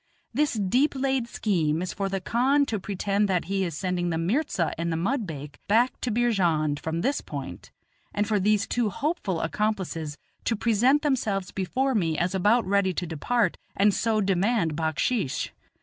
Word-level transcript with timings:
This 0.33 0.53
deep 0.53 0.95
laid 0.95 1.27
scheme 1.27 1.79
is 1.83 1.93
for 1.93 2.09
the 2.09 2.19
khan 2.19 2.65
to 2.65 2.79
pretend 2.79 3.29
that 3.29 3.45
he 3.45 3.63
is 3.63 3.77
sending 3.77 4.09
the 4.09 4.17
mirza 4.17 4.73
and 4.75 4.91
the 4.91 4.97
mudbake 4.97 5.59
back 5.67 6.01
to 6.01 6.09
Beerjand 6.09 6.79
from 6.79 7.01
this 7.01 7.21
point, 7.21 7.71
and 8.11 8.27
for 8.27 8.39
these 8.39 8.65
two 8.65 8.89
hopeful 8.89 9.41
accomplices 9.41 10.17
to 10.45 10.55
present 10.55 11.03
themselves 11.03 11.51
before 11.51 11.93
me 11.93 12.17
as 12.17 12.33
about 12.33 12.65
ready 12.65 12.95
to 12.95 13.05
depart, 13.05 13.57
and 13.75 13.93
so 13.93 14.21
demand 14.21 14.75
backsheesh. 14.75 15.49